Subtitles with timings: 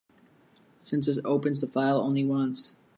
[0.79, 2.75] Since this opens the file only once.